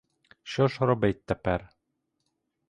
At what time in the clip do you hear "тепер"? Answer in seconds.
1.25-1.69